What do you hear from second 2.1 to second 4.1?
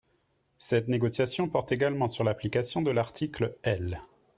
l’application de l’article L